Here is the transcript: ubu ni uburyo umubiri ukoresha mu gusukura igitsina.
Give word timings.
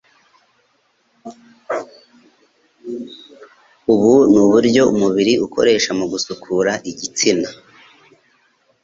ubu 3.93 4.13
ni 4.31 4.39
uburyo 4.43 4.83
umubiri 4.93 5.33
ukoresha 5.45 5.91
mu 5.99 6.05
gusukura 6.11 6.71
igitsina. 6.89 7.49